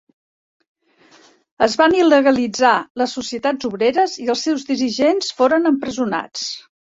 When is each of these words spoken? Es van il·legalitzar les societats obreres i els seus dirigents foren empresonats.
Es 1.65 1.75
van 1.81 1.95
il·legalitzar 1.97 2.71
les 3.01 3.13
societats 3.19 3.69
obreres 3.71 4.17
i 4.23 4.27
els 4.35 4.45
seus 4.49 4.67
dirigents 4.73 5.31
foren 5.43 5.73
empresonats. 5.75 6.49